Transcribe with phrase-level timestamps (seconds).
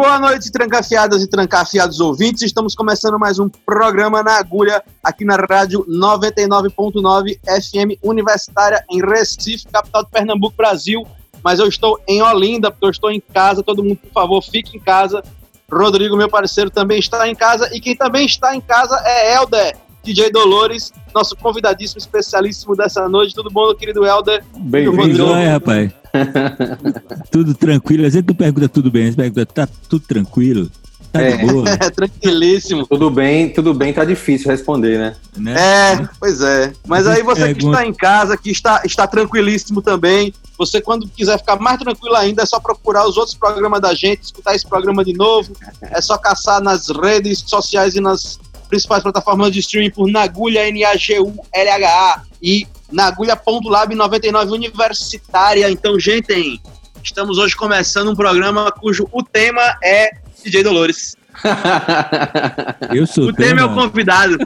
[0.00, 2.40] Boa noite, trancafiadas e trancafiados ouvintes.
[2.40, 9.66] Estamos começando mais um programa na agulha aqui na rádio 99.9 FM Universitária em Recife,
[9.70, 11.06] capital de Pernambuco, Brasil.
[11.44, 13.62] Mas eu estou em Olinda, porque eu estou em casa.
[13.62, 15.22] Todo mundo, por favor, fique em casa.
[15.70, 17.68] Rodrigo, meu parceiro, também está em casa.
[17.70, 23.34] E quem também está em casa é Helder, DJ Dolores, nosso convidadíssimo especialíssimo dessa noite.
[23.34, 24.42] Tudo bom, querido Helder?
[24.56, 25.99] Bem-vindo, é, rapaz.
[27.30, 28.06] tudo tranquilo.
[28.06, 30.70] A gente não pergunta tudo bem, a gente pergunta, tá tudo tranquilo?
[31.12, 31.68] Tá é, boa.
[31.68, 32.86] É, tranquilíssimo.
[32.86, 35.16] Tudo bem, tudo bem, tá difícil responder, né?
[35.36, 35.54] né?
[35.58, 36.72] É, pois é.
[36.86, 41.38] Mas aí você que está em casa, que está, está tranquilíssimo também, você quando quiser
[41.38, 45.04] ficar mais tranquilo ainda, é só procurar os outros programas da gente, escutar esse programa
[45.04, 45.52] de novo,
[45.82, 52.22] é só caçar nas redes sociais e nas principais plataformas de streaming por Nagulha, N-A-G-U-L-H-A
[52.40, 55.70] e Nagulha.lab 99 Universitária.
[55.70, 56.60] Então, gente,
[57.02, 60.10] estamos hoje começando um programa cujo o tema é
[60.44, 61.16] DJ Dolores.
[62.92, 64.36] Eu sou o tema é o convidado.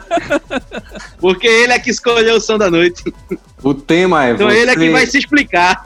[1.19, 3.03] Porque ele é que escolheu o som da noite.
[3.63, 4.33] O tema é.
[4.33, 4.59] Então você...
[4.59, 5.85] ele é que vai se explicar.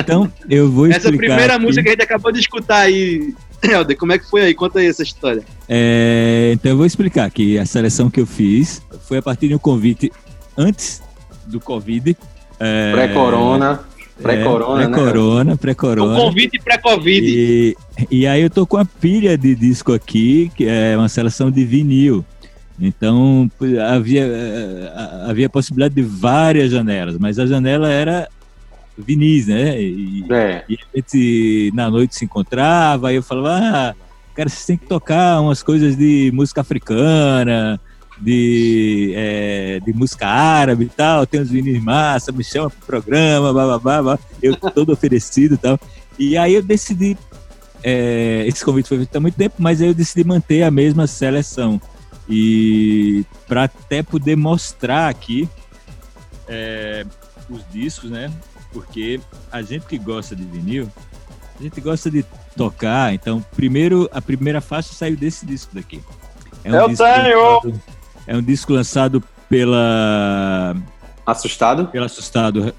[0.00, 1.08] Então eu vou explicar.
[1.08, 1.64] Essa primeira aqui.
[1.64, 3.34] música que a gente acabou de escutar aí.
[3.62, 4.54] Helder, como é que foi aí?
[4.54, 5.42] Conta aí essa história.
[5.68, 9.54] É, então eu vou explicar que a seleção que eu fiz foi a partir de
[9.54, 10.12] um convite
[10.56, 11.02] antes
[11.46, 12.16] do Covid.
[12.58, 13.80] É, Pré-corona.
[14.20, 15.56] Pré-corona, é, pré-corona, né?
[15.56, 16.18] pré-corona.
[16.18, 17.26] O convite pré-covid.
[17.28, 17.76] E,
[18.10, 21.64] e aí eu tô com a pilha de disco aqui, que é uma seleção de
[21.64, 22.24] vinil.
[22.80, 23.50] Então
[23.90, 24.92] havia, eh,
[25.28, 28.28] havia possibilidade de várias janelas, mas a janela era
[28.96, 29.80] vinis, né?
[29.80, 30.64] E, é.
[30.68, 33.94] e a gente na noite se encontrava, aí eu falava, ah,
[34.34, 37.80] cara, você tem que tocar umas coisas de música africana,
[38.18, 43.52] de, é, de música árabe e tal, tem uns vinis massa, me chama pro programa,
[43.52, 45.78] blá, blá, blá, eu todo oferecido e tal.
[46.18, 47.16] E aí eu decidi,
[47.82, 51.06] é, esse convite foi feito há muito tempo, mas aí eu decidi manter a mesma
[51.06, 51.80] seleção.
[52.28, 55.48] E para até poder mostrar aqui
[56.48, 57.04] é,
[57.48, 58.32] os discos, né?
[58.72, 59.20] Porque
[59.52, 60.90] a gente que gosta de vinil,
[61.58, 62.24] a gente gosta de
[62.56, 66.00] tocar, então primeiro a primeira faixa saiu desse disco daqui.
[66.64, 67.80] É um eu tenho!
[68.26, 70.74] É um disco lançado pela.
[71.24, 71.86] Assustado?
[71.88, 72.74] Pela Assustado.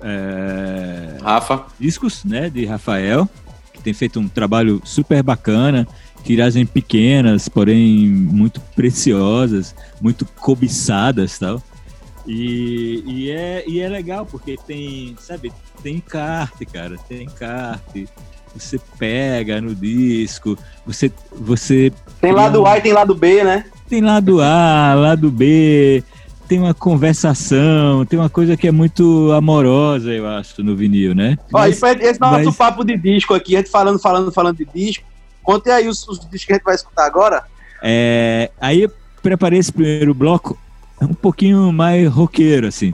[0.00, 1.16] É...
[1.22, 1.66] Rafa.
[1.78, 2.50] Discos, né?
[2.50, 3.28] De Rafael,
[3.72, 5.86] que tem feito um trabalho super bacana.
[6.22, 11.62] Tiragens pequenas, porém muito preciosas, muito cobiçadas tal.
[12.26, 15.50] E, e, é, e é legal, porque tem, sabe,
[15.82, 18.06] tem encarte, cara, tem encarte.
[18.56, 21.10] Você pega no disco, você.
[21.32, 23.64] você tem lado A e tem lado B, né?
[23.88, 26.02] Tem lado A, lado B,
[26.48, 31.38] tem uma conversação, tem uma coisa que é muito amorosa, eu acho, no vinil, né?
[31.52, 32.56] Ó, mas, esse nosso mas...
[32.56, 35.04] papo de disco aqui, a gente falando, falando, falando de disco.
[35.42, 37.44] Conte aí os, os discos que a gente vai escutar agora.
[37.82, 38.92] É, aí eu
[39.22, 40.58] preparei esse primeiro bloco
[41.00, 42.92] um pouquinho mais roqueiro, assim.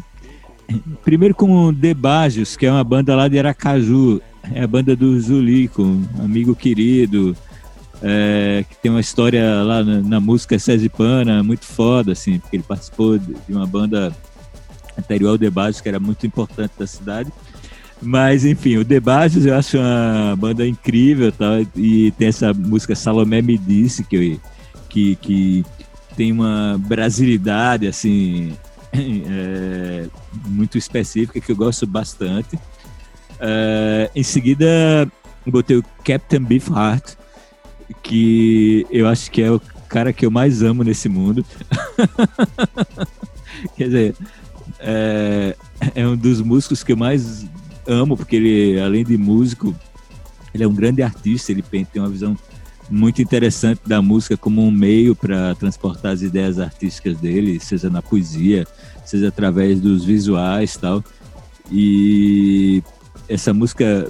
[1.04, 4.20] Primeiro com The Bajos, que é uma banda lá de Aracaju.
[4.52, 7.36] É a banda do Zulico, um amigo querido,
[8.02, 10.56] é, que tem uma história lá na, na música
[10.96, 14.14] Pana muito foda, assim, porque ele participou de, de uma banda
[14.98, 17.32] anterior ao Debajos, que era muito importante da cidade.
[18.00, 21.60] Mas, enfim, o Debajos eu acho uma banda incrível tá?
[21.74, 24.38] e tem essa música Salomé Me Disse, que,
[24.88, 25.64] que, que
[26.14, 28.52] tem uma brasilidade, assim,
[28.92, 30.06] é,
[30.46, 32.58] muito específica, que eu gosto bastante.
[33.40, 35.10] É, em seguida,
[35.46, 37.14] botei o Captain Beefheart,
[38.02, 41.44] que eu acho que é o cara que eu mais amo nesse mundo.
[43.76, 44.14] Quer dizer,
[44.78, 45.56] é,
[45.94, 47.46] é, um dos músicos que eu mais
[47.86, 49.74] amo, porque ele, além de músico,
[50.52, 52.36] ele é um grande artista, ele tem uma visão
[52.88, 58.00] muito interessante da música como um meio para transportar as ideias artísticas dele, seja na
[58.00, 58.66] poesia,
[59.04, 61.02] seja através dos visuais tal.
[61.70, 62.82] E
[63.28, 64.08] essa música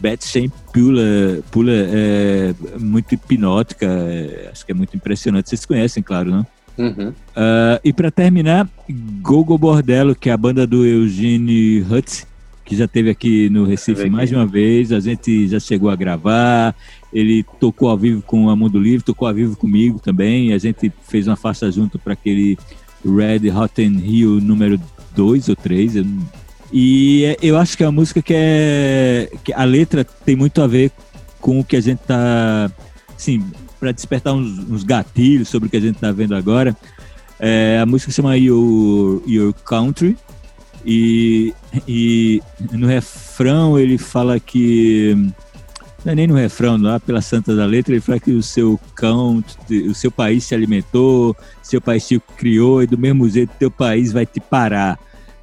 [0.00, 5.48] Betsy pula, pula é muito hipnótica, é, acho que é muito impressionante.
[5.48, 6.46] Vocês conhecem, claro, não?
[6.78, 7.08] Uhum.
[7.08, 8.68] Uh, e para terminar,
[9.20, 12.24] Gogo Bordello, que é a banda do Eugene Hutz,
[12.64, 14.92] que já teve aqui no Recife mais de uma vez.
[14.92, 16.76] A gente já chegou a gravar.
[17.12, 20.52] Ele tocou ao vivo com a Mundo Livre, tocou ao vivo comigo também.
[20.52, 22.56] A gente fez uma faixa junto para aquele
[23.04, 24.78] Red Hot and Rio número
[25.16, 25.96] 2 ou 3.
[25.96, 26.04] Eu
[26.72, 29.30] e eu acho que é uma música que é.
[29.42, 30.92] Que a letra tem muito a ver
[31.40, 32.70] com o que a gente tá.
[33.16, 33.44] Assim,
[33.80, 36.76] para despertar uns, uns, gatilhos sobre o que a gente tá vendo agora.
[37.40, 40.16] É, a música chama Your, Your Country.
[40.84, 41.54] E,
[41.86, 45.14] e no refrão ele fala que.
[46.04, 48.78] Não é nem no refrão, lá pela santa da letra, ele fala que o seu
[48.94, 53.70] cão, o seu país se alimentou, seu país te criou, e do mesmo jeito teu
[53.70, 54.96] país vai te parar.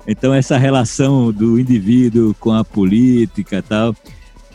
[0.08, 3.96] Então essa relação do indivíduo com a política tal.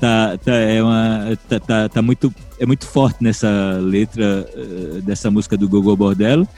[0.00, 5.30] tá, tá, é uma, tá, tá, tá, muito, é muito forte nessa letra uh, dessa
[5.30, 6.49] música do Gogol Bordello,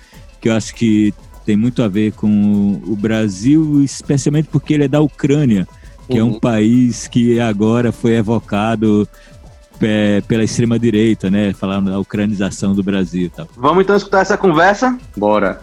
[0.40, 1.12] que eu acho que
[1.44, 5.66] tem muito a ver com o Brasil, especialmente porque ele é da Ucrânia,
[6.08, 6.20] que uhum.
[6.20, 6.40] é um uhum.
[6.40, 9.08] país que agora foi evocado
[9.82, 11.52] é, pela extrema direita, né?
[11.52, 13.48] Falando da ucranização do Brasil e tal.
[13.56, 14.98] Vamos então escutar essa conversa?
[15.16, 15.60] Bora.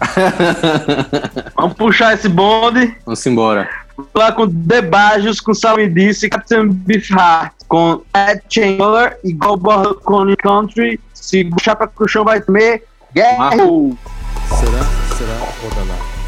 [1.56, 2.96] Vamos puxar esse bonde.
[3.06, 3.70] Vamos embora.
[4.16, 11.00] Lá com Debajos, com Salme Disse, Captain Beefheart, com Ed Chandler e Goldborn Country.
[11.14, 12.84] Se puxar pra o chão vai comer.
[13.14, 13.52] Guerra!
[13.52, 14.84] Será?
[15.18, 15.34] Será?
[15.62, 16.19] Roda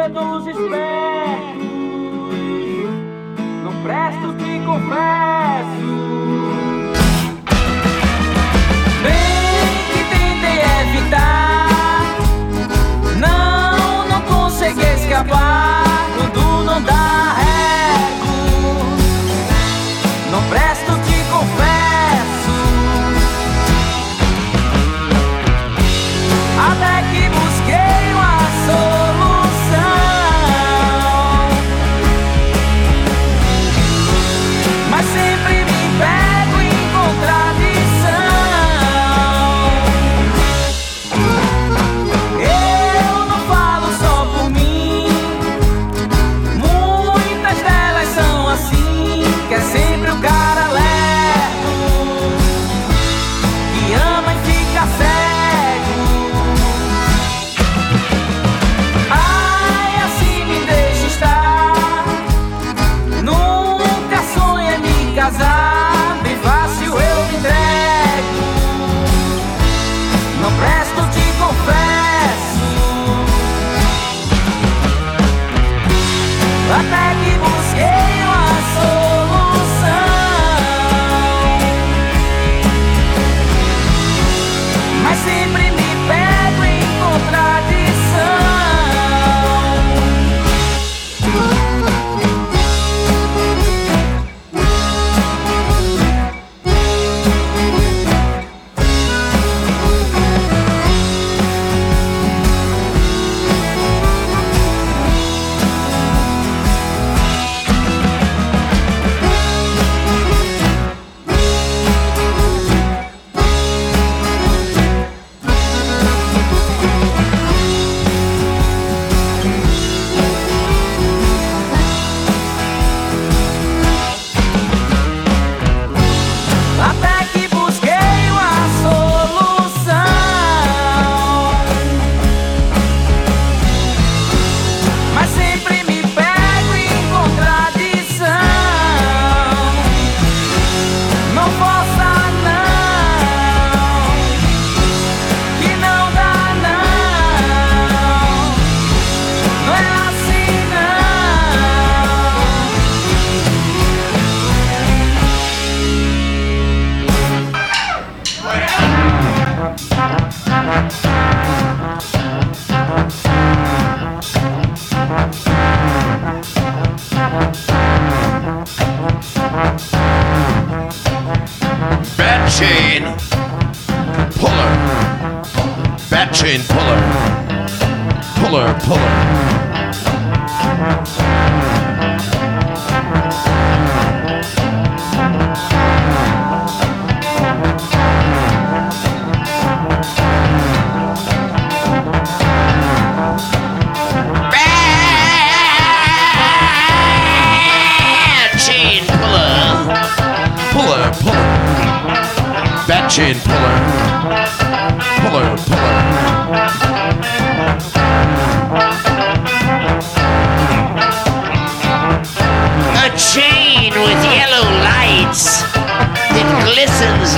[0.00, 1.60] o mundo é dos espertos.
[3.62, 5.90] Não presto, confesso.
[9.92, 10.04] Que
[10.80, 12.16] evitar,
[13.18, 15.79] não, não consegui escapar.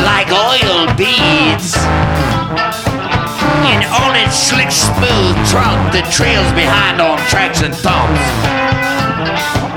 [0.01, 1.77] like oil beads.
[3.73, 9.72] And on its slick, smooth trunk that trails behind on tracks and thumps.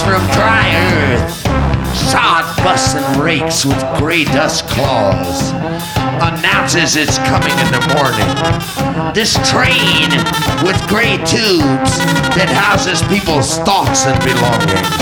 [0.00, 1.44] From dry earth.
[2.10, 5.52] Sod busts and rakes with gray dust claws.
[6.20, 8.26] Announces it's coming in the morning.
[9.14, 10.10] This train
[10.64, 11.98] with gray tubes
[12.36, 14.94] that houses people's thoughts and belongings.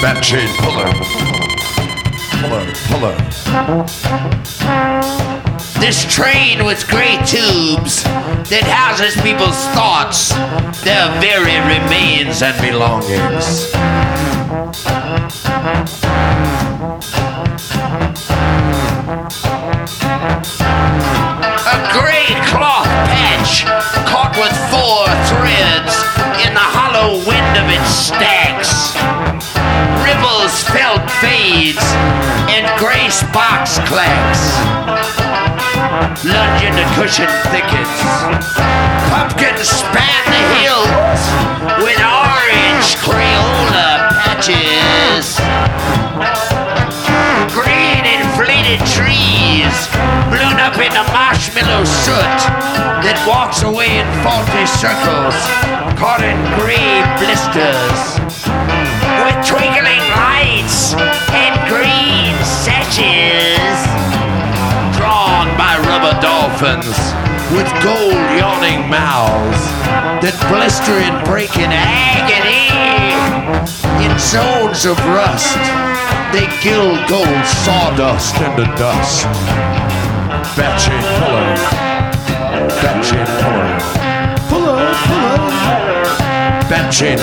[0.00, 0.90] Fat chain puller.
[2.40, 4.85] Puller, puller.
[5.86, 10.34] This train with gray tubes that houses people's thoughts,
[10.82, 13.70] their very remains and belongings.
[36.26, 38.02] Lunge into cushion thickets.
[39.14, 41.22] Pumpkins span the hills
[41.78, 45.38] with orange Crayola patches.
[47.54, 49.76] Green inflated trees
[50.34, 52.38] blown up into marshmallow soot
[53.06, 55.38] that walks away in faulty circles,
[55.94, 58.18] caught in gray blisters.
[59.22, 60.02] With twinkling
[66.58, 66.96] dolphins
[67.52, 69.60] with gold yawning mouths
[70.24, 72.72] that blister and break in agony.
[74.04, 75.58] In zones of rust,
[76.32, 79.24] they gild gold sawdust into dust.
[80.56, 81.56] Fat chain puller,
[82.80, 83.76] fat chain puller,
[84.48, 85.50] puller, puller,
[86.68, 87.18] fat chain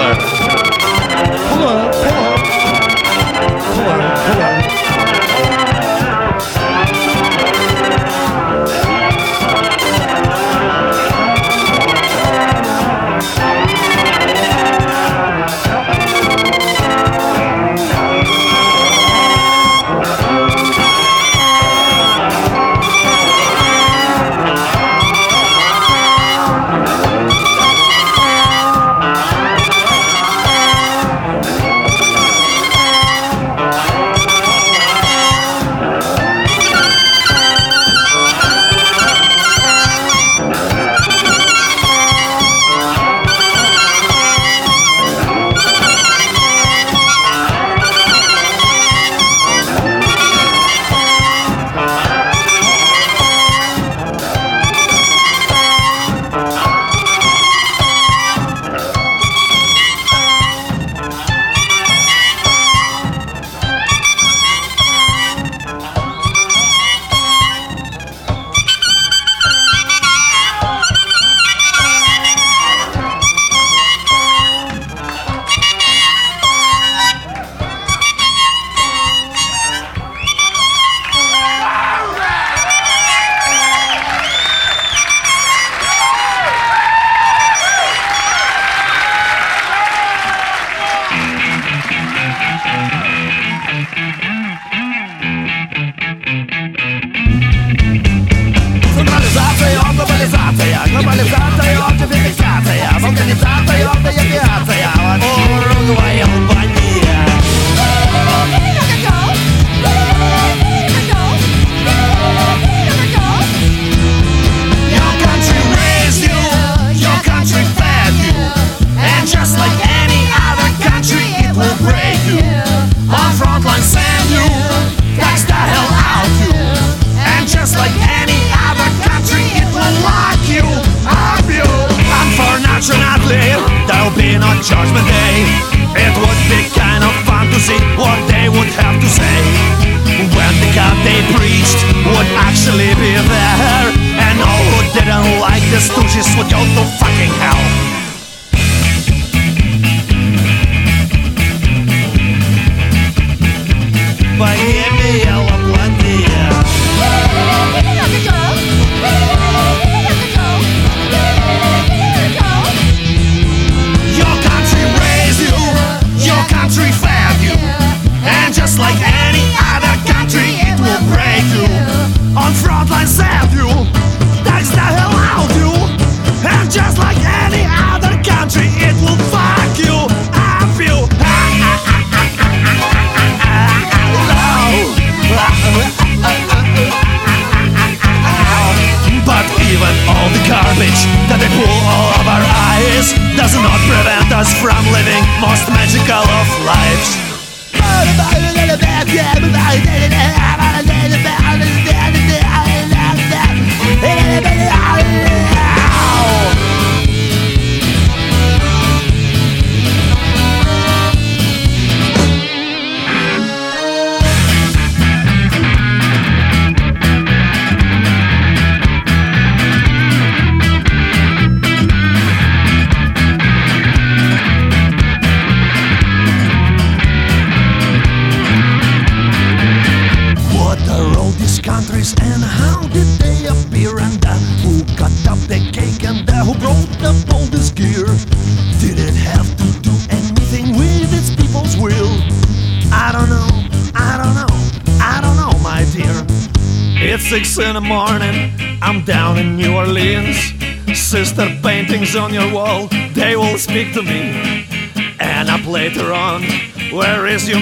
[0.00, 0.14] だよ。
[1.36, 1.92] そうだね。
[3.74, 4.09] そうだ。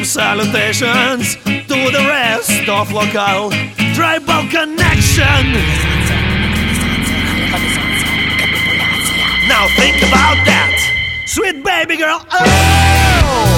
[0.05, 3.51] Salutations to the rest of local
[3.95, 5.45] tribal connection.
[9.49, 12.25] Now think about that, sweet baby girl.
[12.31, 13.58] Oh!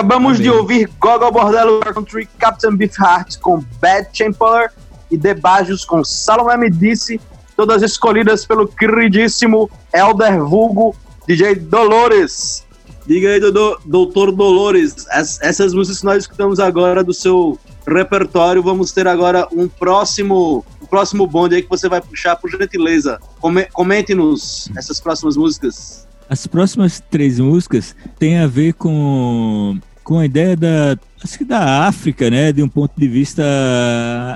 [0.00, 4.70] Acabamos de ouvir Gogol Bordello Country, Captain Beefheart com Bad Temper
[5.10, 7.20] e Debajos com Salomé Me Disse,
[7.54, 10.96] todas escolhidas pelo queridíssimo Elder Vulgo
[11.28, 12.64] DJ Dolores.
[13.06, 18.62] Diga aí, Dodô, doutor Dolores, as- essas músicas que nós escutamos agora do seu repertório,
[18.62, 23.20] vamos ter agora um próximo, um próximo bonde aí que você vai puxar, por gentileza.
[23.38, 26.08] Come- Comente-nos essas próximas músicas.
[26.26, 29.76] As próximas três músicas têm a ver com,
[30.10, 32.52] com a ideia da, acho que da África, né?
[32.52, 33.44] De um ponto de vista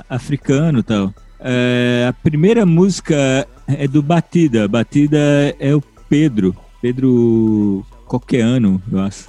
[0.09, 1.13] africano tal.
[1.37, 4.69] É, a primeira música é do Batida.
[4.69, 5.17] Batida
[5.59, 6.55] é o Pedro.
[6.81, 9.27] Pedro Coqueano, eu acho.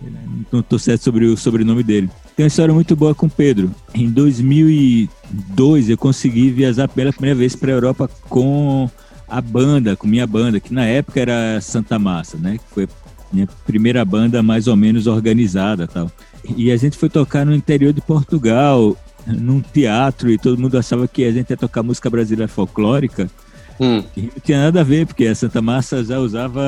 [0.53, 2.09] Não estou certo sobre o sobrenome dele.
[2.37, 3.69] Tem uma história muito boa com o Pedro.
[3.93, 8.89] Em 2002, eu consegui viajar pela primeira vez para a Europa com
[9.29, 12.57] a banda, com minha banda, que na época era Santa Massa, né?
[12.59, 12.89] Que foi
[13.33, 16.09] minha primeira banda mais ou menos organizada tal.
[16.57, 21.09] E a gente foi tocar no interior de Portugal, num teatro, e todo mundo achava
[21.09, 23.29] que a gente ia tocar música brasileira folclórica.
[23.81, 24.03] Hum.
[24.17, 26.63] E não tinha nada a ver, porque a Santa Massa já usava,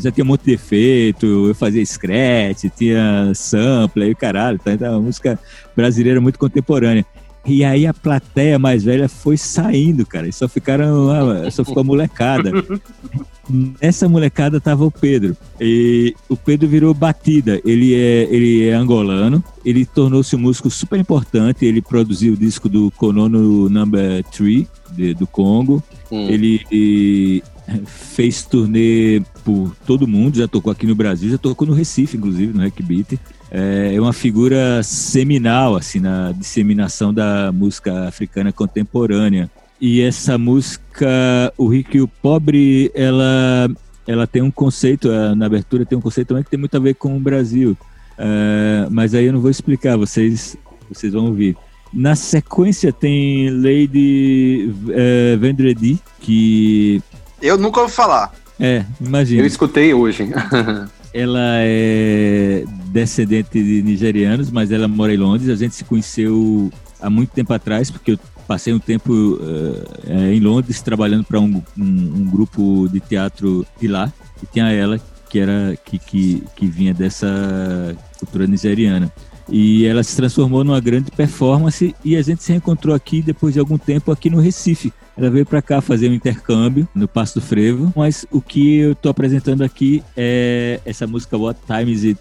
[0.00, 4.72] já tinha um monte de efeito, eu fazia scratch, tinha sample, aí o caralho, tá?
[4.72, 5.38] Então, é música
[5.76, 7.06] brasileira muito contemporânea.
[7.44, 11.80] E aí a plateia mais velha foi saindo, cara, e só ficaram, ah, só ficou
[11.80, 12.50] a molecada.
[13.50, 15.36] Nessa molecada tava o Pedro.
[15.60, 17.60] E o Pedro virou batida.
[17.64, 19.42] Ele é, ele é angolano.
[19.64, 21.64] Ele tornou-se um músico super importante.
[21.64, 25.82] Ele produziu o disco do Konono Number 3 de- do Congo.
[26.10, 26.28] Hum.
[26.28, 27.42] Ele,
[27.86, 32.52] fez turnê por todo mundo, já tocou aqui no Brasil, já tocou no Recife, inclusive,
[32.52, 33.18] no Hack Beat.
[33.50, 39.50] É uma figura seminal assim na disseminação da música africana contemporânea.
[39.84, 43.68] E essa música, o Rico e o Pobre, ela
[44.06, 46.94] ela tem um conceito, na abertura tem um conceito também que tem muito a ver
[46.94, 47.76] com o Brasil.
[48.12, 50.56] Uh, mas aí eu não vou explicar, vocês,
[50.88, 51.56] vocês vão ouvir.
[51.92, 57.02] Na sequência tem Lady uh, Vendredi, que.
[57.42, 58.32] Eu nunca ouvi falar.
[58.60, 59.42] É, imagina.
[59.42, 60.30] Eu escutei hoje.
[61.12, 65.48] ela é descendente de nigerianos, mas ela mora em Londres.
[65.50, 70.40] A gente se conheceu há muito tempo atrás, porque eu passei um tempo uh, em
[70.40, 75.38] Londres trabalhando para um, um, um, grupo de teatro de lá e tinha ela que
[75.38, 79.10] era que, que, que vinha dessa cultura nigeriana
[79.48, 83.60] e ela se transformou numa grande performance e a gente se encontrou aqui depois de
[83.60, 84.92] algum tempo aqui no Recife.
[85.16, 88.92] Ela veio para cá fazer um intercâmbio no Passo do Frevo, mas o que eu
[88.92, 92.20] estou apresentando aqui é essa música What Time Is It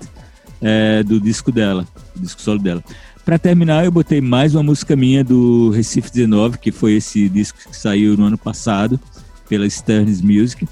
[0.62, 2.84] é, do disco dela, do disco solo dela.
[3.32, 7.60] Para terminar, eu botei mais uma música minha do Recife 19, que foi esse disco
[7.70, 9.00] que saiu no ano passado
[9.48, 10.68] pela Stearns Music,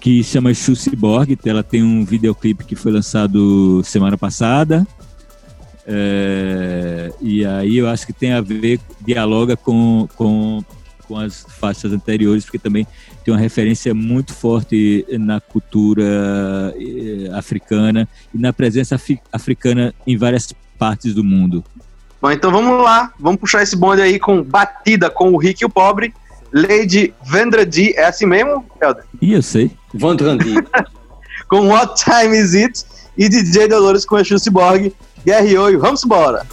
[0.00, 0.50] que chama
[0.96, 1.38] Borg.
[1.46, 4.84] Ela tem um videoclipe que foi lançado semana passada.
[5.86, 10.64] É, e aí eu acho que tem a ver, dialoga com, com,
[11.06, 12.84] com as faixas anteriores, porque também
[13.24, 16.02] tem uma referência muito forte na cultura
[16.76, 19.00] eh, africana e na presença
[19.32, 21.64] africana em várias partes do mundo.
[22.24, 25.66] Bom, então vamos lá, vamos puxar esse bonde aí com Batida com o Rico e
[25.66, 26.14] o Pobre.
[26.50, 29.04] Lady Vendredi, é assim mesmo, Helder?
[29.20, 29.70] Ih, eu sei.
[29.92, 30.54] Vendredi.
[31.50, 32.82] com What Time Is It?
[33.18, 34.90] E DJ Dolores com a Borg.
[35.22, 36.46] Guerra e vamos embora!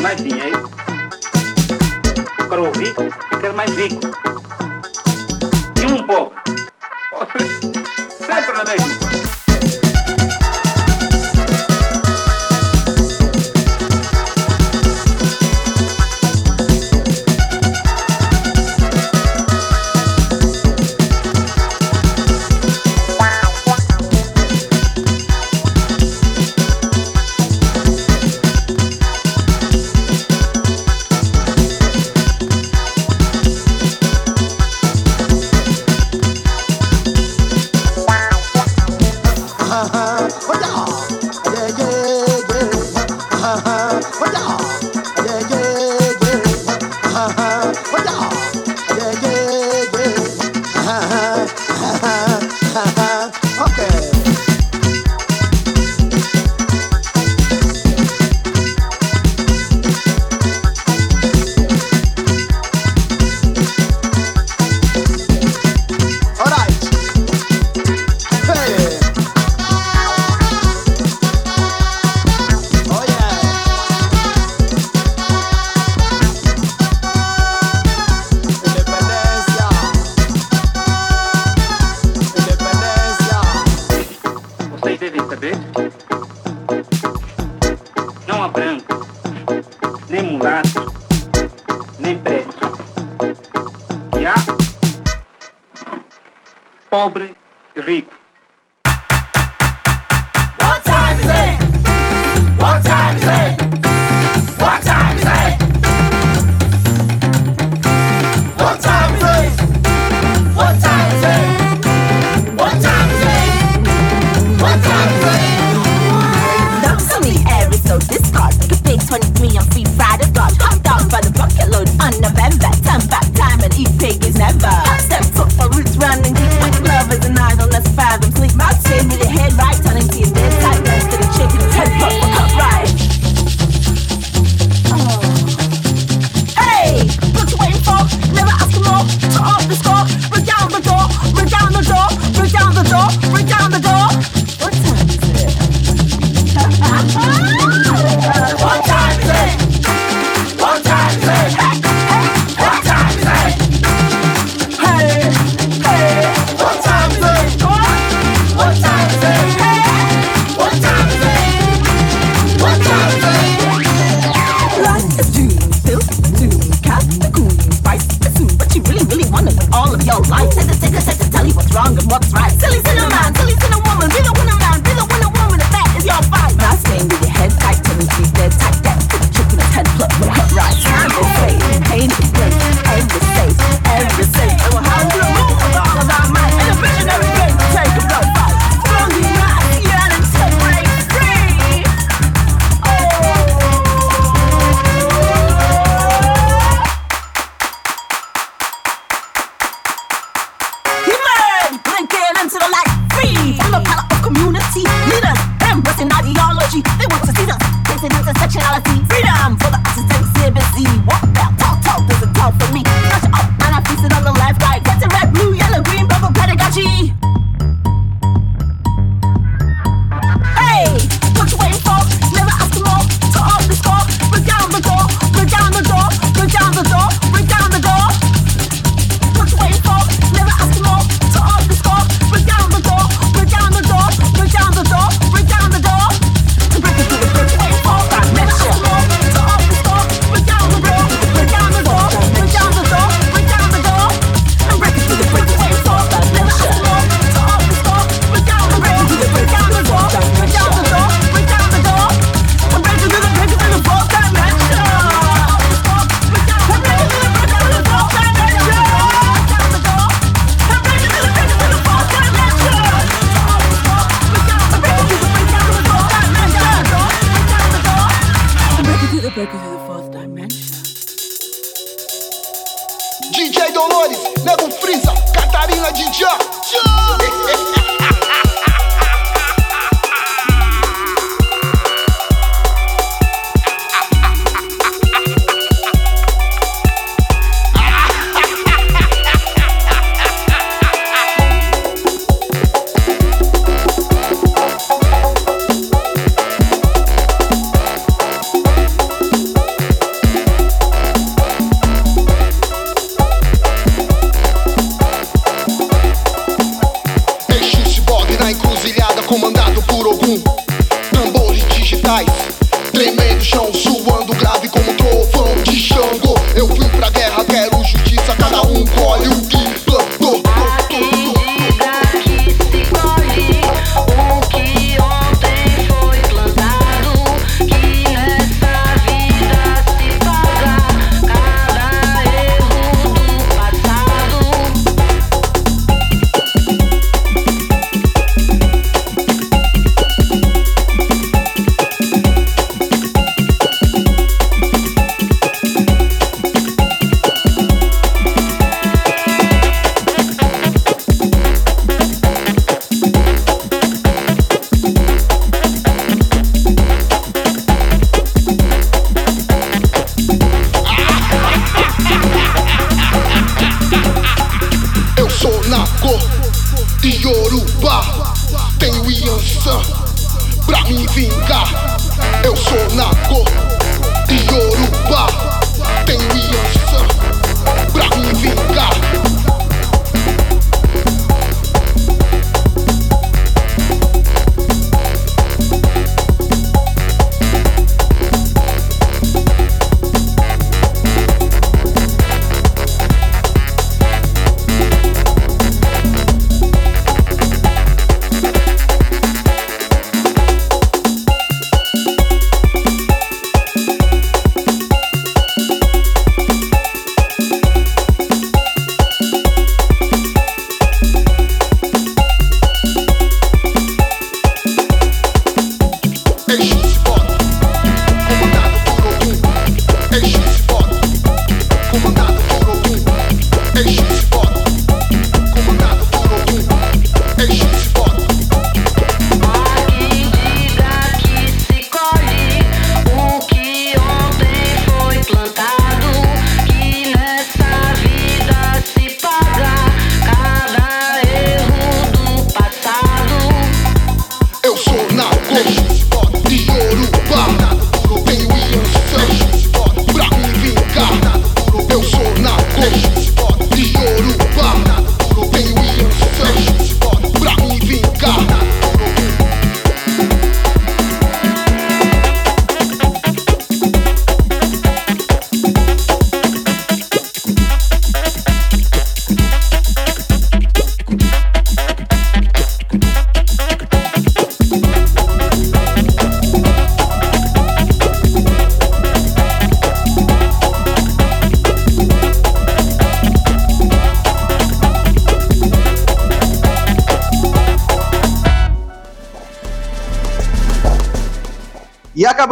[0.00, 0.70] mais dinheiro
[2.48, 2.94] quero ouvir
[3.40, 4.37] quero mais rico.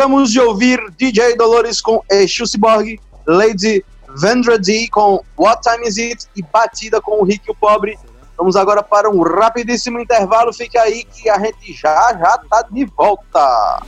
[0.07, 3.84] Acabamos de ouvir DJ Dolores com Exu Cyborg, Lady
[4.16, 7.98] Vendra D com What Time Is It e Batida com o Rick o Pobre.
[8.38, 10.52] Vamos agora para um rapidíssimo intervalo.
[10.52, 13.82] Fica aí que a gente já já tá de volta.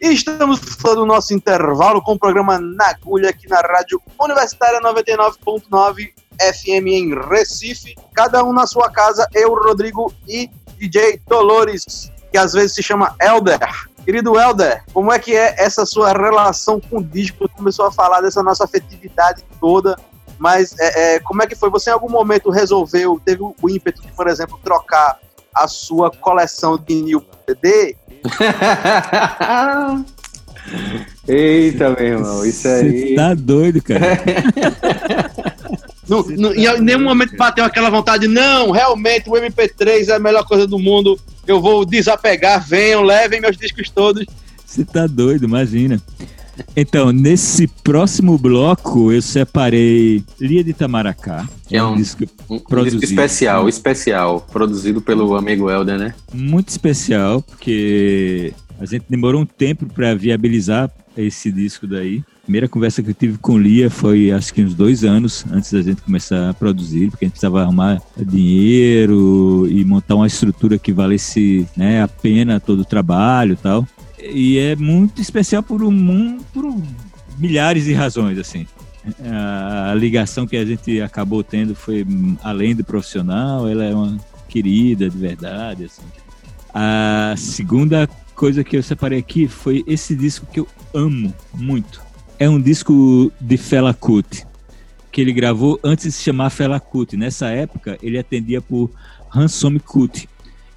[0.00, 6.12] Estamos falando do nosso intervalo com o programa Na Agulha aqui na Rádio Universitária 99.9
[6.40, 7.94] FM em Recife.
[8.14, 13.14] Cada um na sua casa, eu, Rodrigo e DJ Dolores, que às vezes se chama
[13.20, 13.58] Elder.
[14.02, 17.46] Querido Elder, como é que é essa sua relação com o disco?
[17.50, 19.98] Começou a falar dessa nossa afetividade toda,
[20.38, 21.68] mas é, é, como é que foi?
[21.68, 25.18] Você em algum momento resolveu, teve o ímpeto de, por exemplo, trocar
[25.54, 27.96] a sua coleção de New CD
[31.26, 33.08] Eita, meu irmão, isso aí.
[33.08, 34.20] Você tá doido, cara.
[36.08, 40.44] não, não, em nenhum momento bateu aquela vontade, não, realmente o MP3 é a melhor
[40.46, 44.24] coisa do mundo, eu vou desapegar, venham, levem meus discos todos.
[44.64, 46.00] Você tá doido, imagina.
[46.76, 51.48] Então, nesse próximo bloco, eu separei Lia de Itamaracá.
[51.66, 56.14] Que é um, disco, um disco especial, especial, produzido pelo amigo Helder, né?
[56.32, 62.24] Muito especial, porque a gente demorou um tempo para viabilizar esse disco daí.
[62.42, 65.72] A primeira conversa que eu tive com Lia foi acho que uns dois anos antes
[65.72, 70.78] da gente começar a produzir, porque a gente precisava arrumar dinheiro e montar uma estrutura
[70.78, 73.86] que valesse né, a pena todo o trabalho e tal
[74.22, 76.82] e é muito especial por um, por um,
[77.38, 78.66] milhares de razões assim.
[79.24, 82.06] A ligação que a gente acabou tendo foi
[82.42, 84.18] além do profissional ela é uma
[84.48, 86.02] querida de verdade assim.
[86.74, 92.00] a segunda coisa que eu separei aqui foi esse disco que eu amo muito.
[92.38, 94.46] É um disco de Fela Kuti
[95.10, 97.16] que ele gravou antes de se chamar Fela Kuti.
[97.16, 98.90] Nessa época ele atendia por
[99.34, 100.28] Hansom Kuti.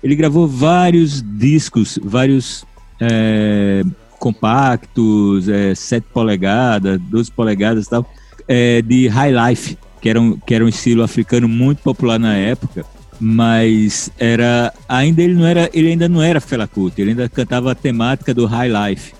[0.01, 2.65] Ele gravou vários discos vários
[3.11, 3.83] é,
[4.19, 8.09] compactos, é, 7 polegadas, 12 polegadas e tal,
[8.47, 12.35] é, de high life, que era, um, que era um estilo africano muito popular na
[12.35, 12.85] época,
[13.19, 17.71] mas era ainda ele não era ele ainda não era Fela Kuti, ele ainda cantava
[17.71, 19.13] a temática do high life.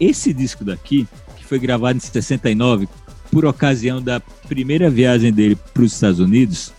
[0.00, 2.88] Esse disco daqui, que foi gravado em 69,
[3.30, 6.72] por ocasião da primeira viagem dele para os Estados Unidos,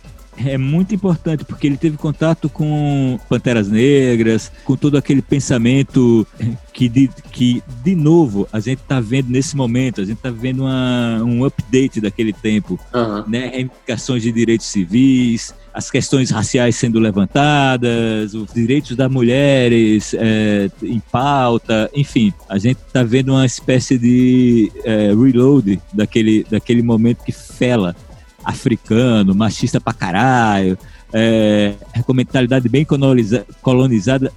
[0.46, 6.26] é muito importante porque ele teve contato com Panteras Negras, com todo aquele pensamento
[6.74, 10.64] que de, que, de novo, a gente está vendo nesse momento, a gente está vendo
[10.64, 13.24] uma, um update daquele tempo, uhum.
[13.28, 13.50] né?
[13.50, 21.00] Reivindicações de direitos civis, as questões raciais sendo levantadas, os direitos das mulheres é, em
[21.00, 27.32] pauta, enfim, a gente está vendo uma espécie de é, reload daquele, daquele momento que
[27.32, 27.96] fela
[28.44, 30.78] africano, machista pra caralho,
[31.14, 31.76] é,
[32.06, 32.86] com mentalidade bem
[33.62, 34.32] colonizada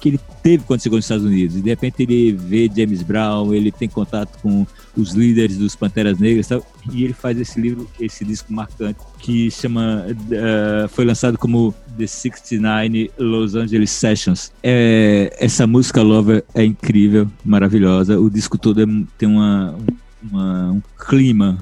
[0.00, 1.56] que ele teve quando chegou nos Estados Unidos.
[1.56, 4.66] E de repente ele vê James Brown, ele tem contato com
[4.96, 8.98] os líderes dos Panteras Negras e, tal, e ele faz esse livro, esse disco marcante
[9.18, 14.52] que chama, uh, foi lançado como The 69 Los Angeles Sessions.
[14.62, 18.18] É, essa música Lover é incrível, maravilhosa.
[18.18, 18.86] O disco todo é,
[19.16, 19.76] tem uma,
[20.22, 21.58] uma, um clima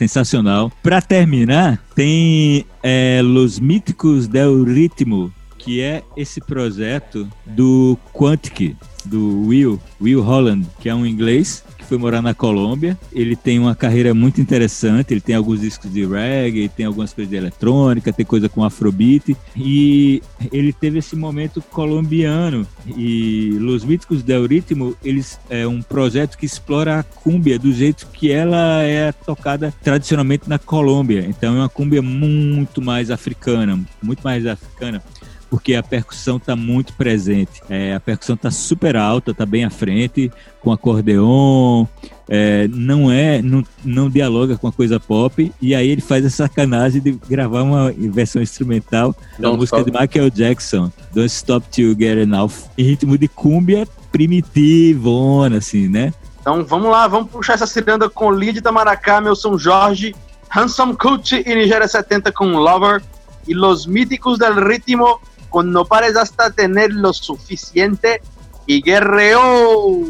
[0.00, 0.72] sensacional.
[0.82, 9.46] Para terminar, tem é, Los Míticos del Ritmo, que é esse projeto do Quantic, do
[9.46, 12.96] Will, Will Holland, que é um inglês foi morar na Colômbia.
[13.12, 17.28] Ele tem uma carreira muito interessante, ele tem alguns discos de reggae, tem algumas coisas
[17.28, 20.22] de eletrônica, tem coisa com afrobeat e
[20.52, 22.64] ele teve esse momento colombiano
[22.96, 28.06] e Los Míticos del Ritmo, eles é um projeto que explora a cúmbia do jeito
[28.12, 31.26] que ela é tocada tradicionalmente na Colômbia.
[31.28, 35.02] Então é uma cúmbia muito mais africana, muito mais africana
[35.50, 37.60] porque a percussão está muito presente.
[37.68, 41.86] É, a percussão está super alta, está bem à frente, com acordeon,
[42.28, 46.30] é, não é, não, não dialoga com a coisa pop, e aí ele faz a
[46.30, 49.90] sacanagem de gravar uma versão instrumental da música stop.
[49.90, 56.14] de Michael Jackson, Don't Stop Till Get Enough, em ritmo de cúmbia primitivona, assim, né?
[56.40, 60.14] Então vamos lá, vamos puxar essa ciranda com Lid Tamaracá, meu São Jorge,
[60.54, 63.02] Handsome Coochie e Nigéria 70 com Lover,
[63.46, 65.20] e Los Míticos del Ritmo
[65.50, 68.22] con no pares hasta tener lo suficiente
[68.66, 70.06] y guerreo.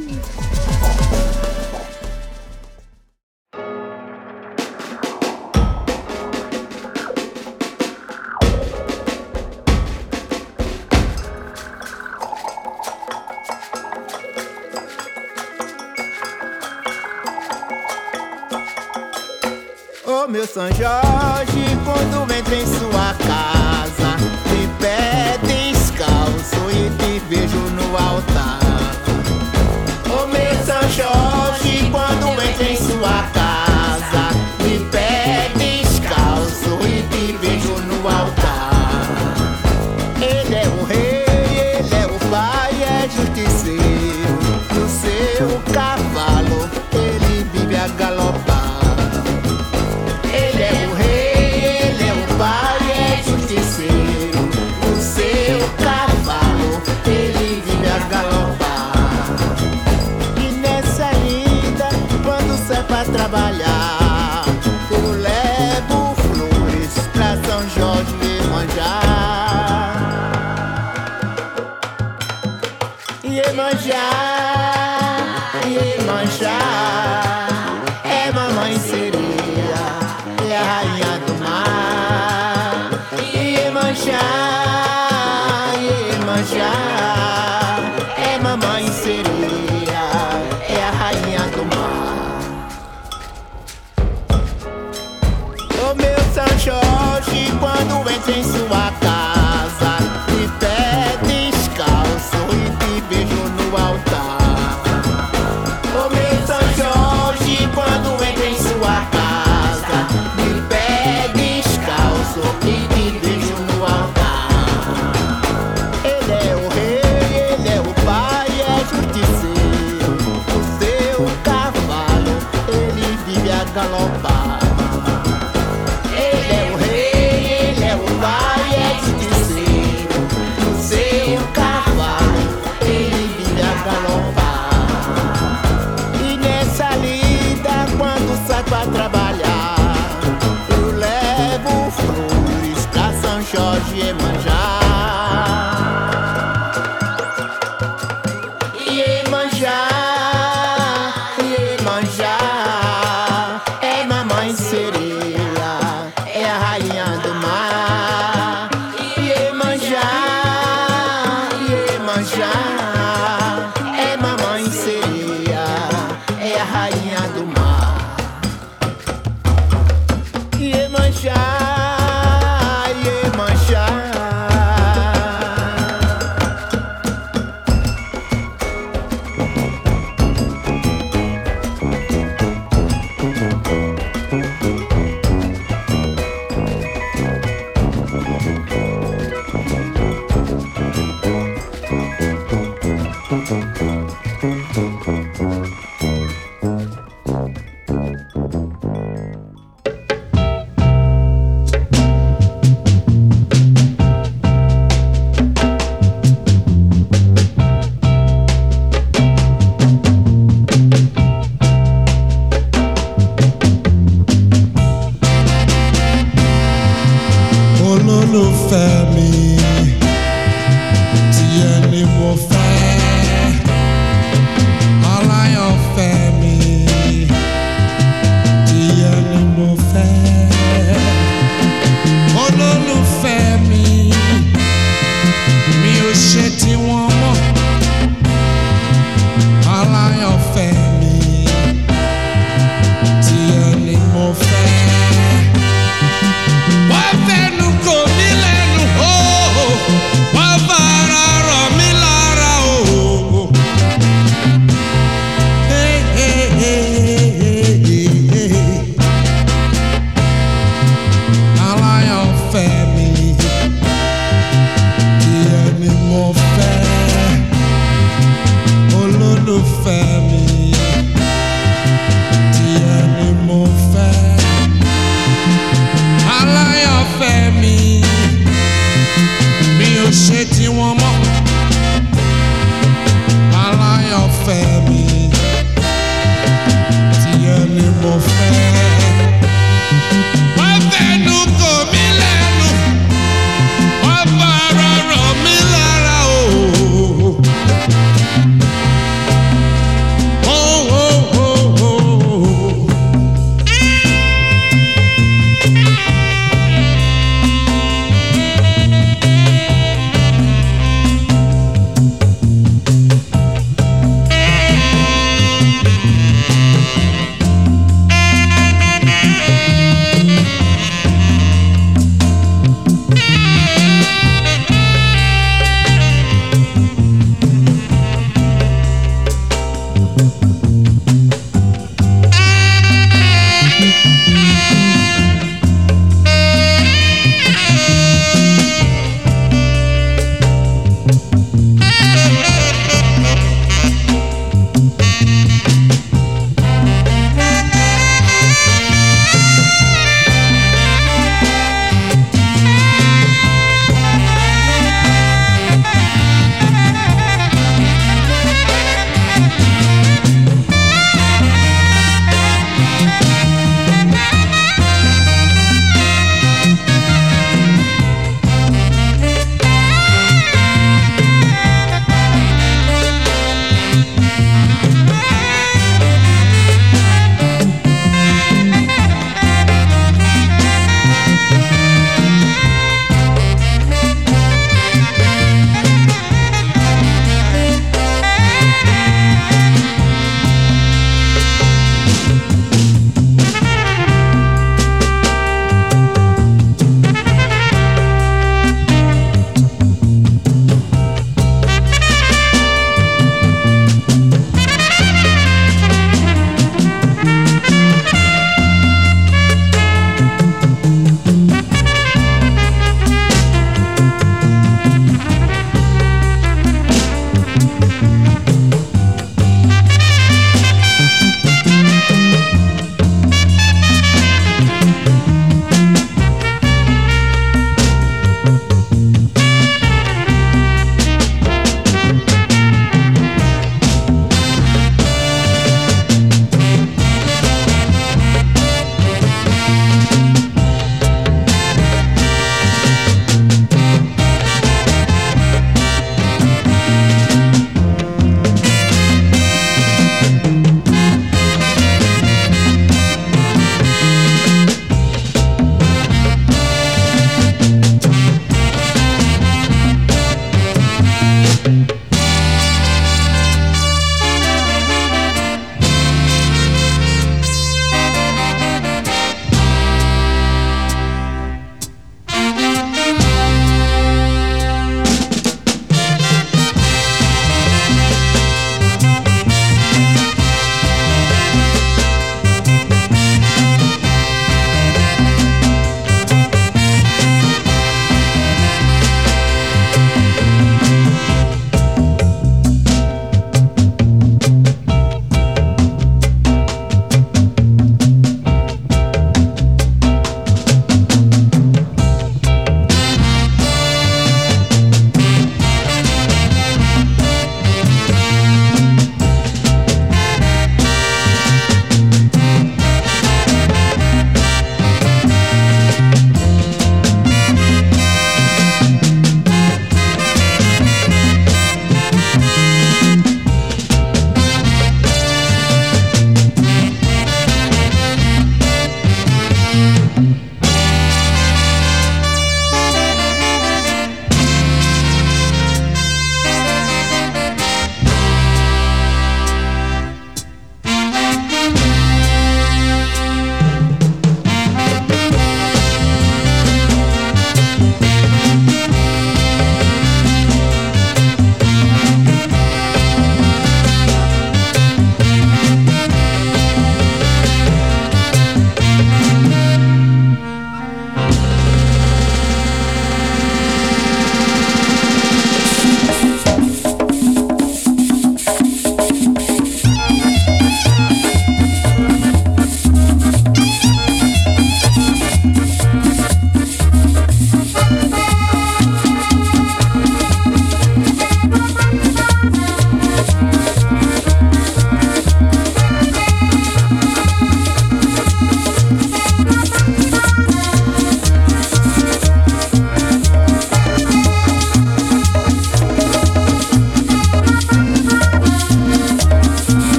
[20.30, 23.60] Meu São Jorge, quando entra em sua casa,
[31.01, 31.30] meu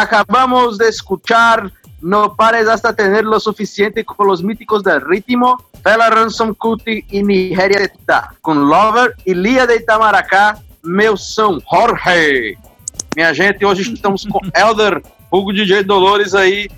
[0.00, 1.70] acabamos de escuchar
[2.02, 7.22] No pares hasta tener lo suficiente con los míticos del ritmo, Fela Ransom Kuti y
[7.22, 7.90] Nigeria de
[8.40, 12.56] con Lover e Lia de Itamaracá, meu São Jorge.
[13.14, 16.70] Minha gente, hoje estamos com Elder, Hugo DJ Dolores aí,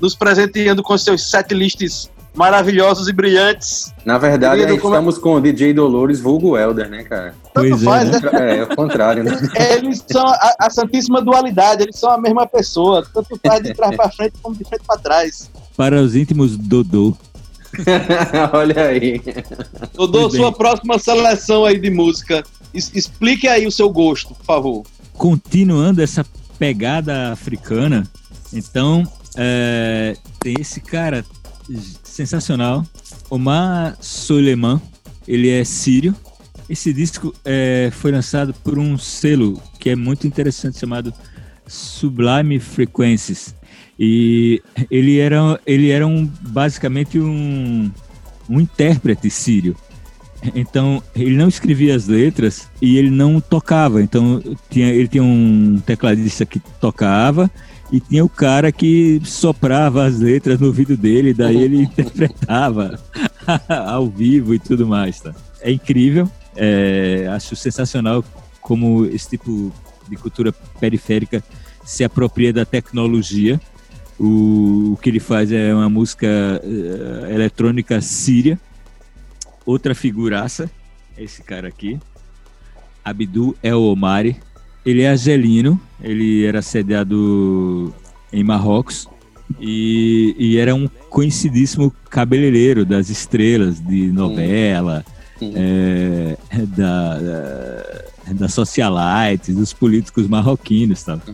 [0.00, 3.92] nos presenteando com seus set lists maravilhosos e brilhantes.
[4.04, 7.34] Na verdade, Querido, como é- estamos com o DJ Dolores vulgo Elder, né, cara?
[7.52, 8.20] Tanto Pois é, faz, né?
[8.20, 8.30] né?
[8.32, 9.32] É, é o contrário, né?
[9.76, 13.96] Eles são a, a santíssima dualidade, eles são a mesma pessoa, tanto faz de trás
[13.96, 15.50] para frente como de frente para trás.
[15.76, 17.16] Para os íntimos, Dodô.
[18.52, 19.20] Olha aí.
[19.94, 20.40] Dodô, bem.
[20.40, 24.82] sua próxima seleção aí de música, es- explique aí o seu gosto, por favor.
[25.14, 26.24] Continuando essa
[26.58, 28.08] pegada africana,
[28.52, 29.02] então
[29.36, 31.24] é, tem esse cara
[32.04, 32.84] sensacional,
[33.28, 34.80] Omar Soleiman,
[35.26, 36.14] ele é sírio.
[36.70, 41.12] Esse disco é, foi lançado por um selo que é muito interessante chamado
[41.66, 43.56] Sublime Frequencies.
[43.98, 47.90] E ele era, ele era um, basicamente um,
[48.48, 49.76] um intérprete sírio.
[50.54, 54.00] Então, ele não escrevia as letras e ele não tocava.
[54.00, 54.40] Então,
[54.70, 57.50] tinha, ele tinha um tecladista que tocava
[57.90, 62.96] e tinha o cara que soprava as letras no ouvido dele, daí ele interpretava
[63.68, 65.20] ao vivo e tudo mais.
[65.20, 65.34] Tá?
[65.60, 66.30] É incrível,
[66.62, 68.22] é, acho sensacional
[68.60, 69.72] como esse tipo
[70.06, 71.42] de cultura periférica
[71.82, 73.58] se apropria da tecnologia.
[74.18, 76.26] O, o que ele faz é uma música
[76.62, 78.60] eh, eletrônica síria.
[79.64, 80.70] Outra figuraça,
[81.16, 81.98] é esse cara aqui,
[83.02, 84.36] Abdul El Omari.
[84.84, 87.94] Ele é argelino, ele era sediado
[88.30, 89.08] em Marrocos
[89.58, 95.19] e, e era um conhecidíssimo cabeleireiro das estrelas de novela, Hum.
[95.42, 96.36] É,
[96.76, 101.02] da, da, da socialite, dos políticos marroquinos.
[101.02, 101.20] Tal.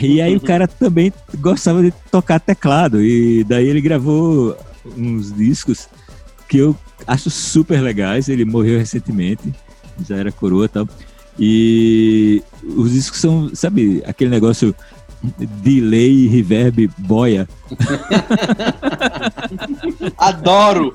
[0.00, 4.56] E aí o cara também gostava de tocar teclado e daí ele gravou
[4.96, 5.88] uns discos
[6.48, 6.76] que eu
[7.06, 8.28] acho super legais.
[8.28, 9.52] Ele morreu recentemente,
[10.06, 10.88] já era coroa e tal.
[11.38, 14.74] E os discos são, sabe, aquele negócio
[15.62, 17.48] delay reverb boia.
[20.18, 20.94] Adoro!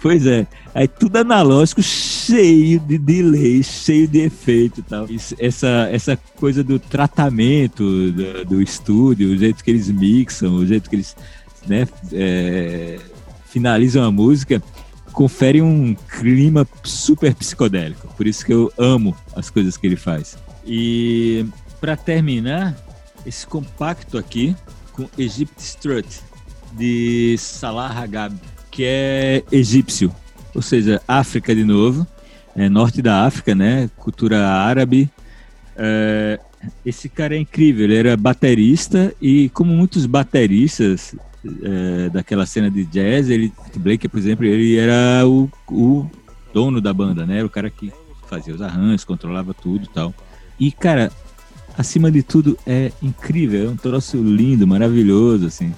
[0.00, 5.06] Pois é, aí tudo analógico, cheio de delay, cheio de efeito e tal.
[5.38, 10.88] Essa, essa coisa do tratamento do, do estúdio, o jeito que eles mixam, o jeito
[10.88, 11.14] que eles
[11.66, 12.98] né, é,
[13.44, 14.62] finalizam a música,
[15.12, 18.08] confere um clima super psicodélico.
[18.16, 20.38] Por isso que eu amo as coisas que ele faz.
[20.64, 21.44] E
[21.78, 22.74] para terminar,
[23.26, 24.56] esse compacto aqui
[24.92, 26.20] com Egypt Strut
[26.72, 28.34] de Salah Hagab,
[28.70, 30.12] que é egípcio,
[30.54, 32.06] ou seja, África de novo,
[32.54, 33.90] é, norte da África, né?
[33.96, 35.10] Cultura árabe.
[35.76, 36.38] É,
[36.84, 41.14] esse cara é incrível, ele era baterista e como muitos bateristas
[41.62, 46.10] é, daquela cena de jazz, ele, Blake, por exemplo, ele era o, o
[46.52, 47.38] dono da banda, né?
[47.38, 47.92] Era o cara que
[48.28, 50.14] fazia os arranjos, controlava tudo e tal.
[50.58, 51.10] E, cara,
[51.76, 55.74] acima de tudo, é incrível, é um troço lindo, maravilhoso, assim.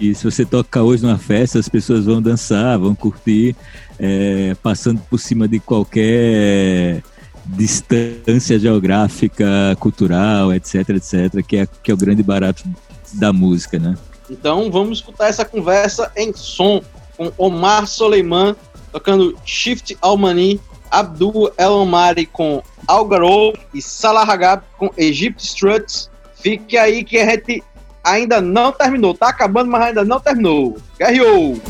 [0.00, 3.54] E se você toca hoje numa festa, as pessoas vão dançar, vão curtir,
[3.98, 7.02] é, passando por cima de qualquer
[7.44, 12.64] distância geográfica, cultural, etc, etc, que é, que é o grande barato
[13.12, 13.96] da música, né?
[14.28, 16.82] Então vamos escutar essa conversa em som
[17.16, 18.56] com Omar Soleiman
[18.92, 20.60] tocando Shift Almani,
[20.90, 26.10] Abdul El Omari com Algarou e Salah Hagab com Egypt Struts.
[26.34, 27.62] Fique aí que a gente
[28.04, 29.14] ainda não terminou.
[29.14, 30.76] Tá acabando, mas ainda não terminou.
[30.98, 31.60] Guerreou!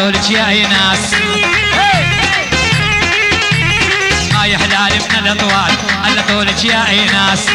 [0.00, 1.14] طولك يا ناس
[4.32, 5.72] ما يحلالي من الاطوال
[6.04, 7.46] على طولك يا ناس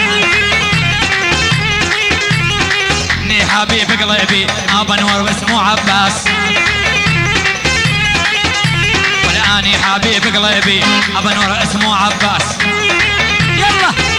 [3.23, 4.47] ني حبيب قلبي
[4.79, 6.25] أبا نور واسمه عباس.
[9.27, 10.83] ولا اني حبيب قلبي
[11.17, 12.43] أبا نور اسمه عباس.
[13.57, 14.14] يلا.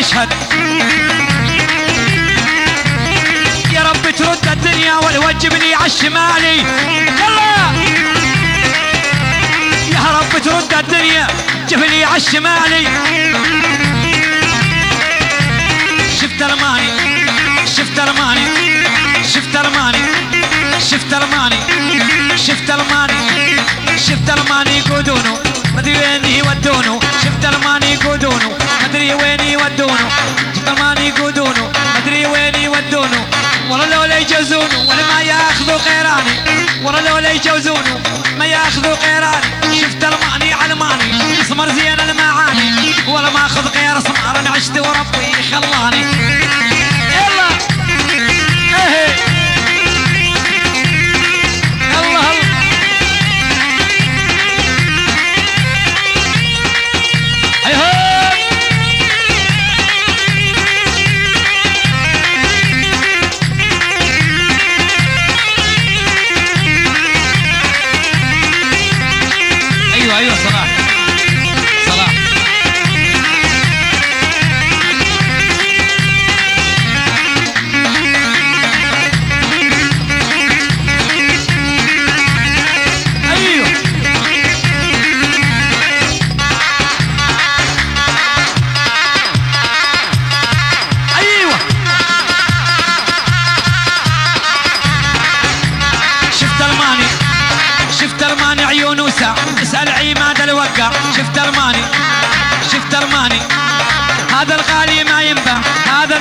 [0.00, 0.28] يشهد.
[3.72, 7.60] يا رب ترد الدنيا والوجبني عالشمالي يلا.
[9.94, 11.26] يا رب ترد الدنيا
[11.68, 12.84] جبلي عالشمالي
[16.20, 16.90] شفت الماني
[17.66, 18.46] شفت الماني
[19.34, 20.04] شفت الماني
[20.90, 21.56] شفت الماني
[22.36, 23.20] شفت الماني
[23.96, 25.38] شفت الماني قدونه
[25.80, 30.08] مدري وين يودونه شفت ارماني يقودونه مدري وين يودونه
[30.56, 33.26] شفت ارماني يقودونه مدري وين يودونه
[33.70, 36.36] والله لو لا يجوزونه ولا ما ياخذوا قيراني
[36.84, 38.00] والله لو لا يجوزونه
[38.38, 42.94] ما ياخذوا قيراني شفت ارماني علماني اسمر زين المعاني.
[43.08, 46.06] ولا ما أخذ غير اسمار أنا عشت وربي خلاني.
[47.16, 47.48] يلا.
[48.76, 49.29] إيه.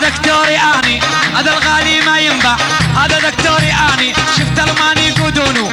[0.10, 0.99] دكتوري آني.
[1.38, 2.55] هذا الغالي ما ينبع.
[2.95, 4.14] هذا دكتوري آني.
[4.38, 5.72] شفت ارماني يقودونه